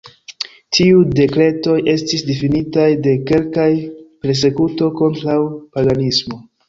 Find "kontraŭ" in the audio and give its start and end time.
5.03-5.37